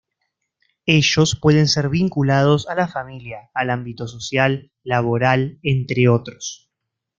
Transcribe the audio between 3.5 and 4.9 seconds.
al ámbito social,